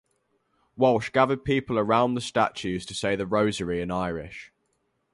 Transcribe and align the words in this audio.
Walsh 0.75 1.11
gathered 1.11 1.45
people 1.45 1.77
around 1.77 2.15
the 2.15 2.21
statues 2.21 2.87
to 2.87 2.95
say 2.95 3.15
the 3.15 3.27
rosary 3.27 3.81
in 3.81 3.91
Irish. 3.91 4.51